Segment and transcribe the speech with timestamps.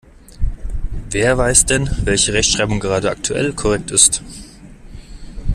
[1.11, 4.23] Wer weiß denn, welche Rechtschreibung gerade aktuell korrekt ist?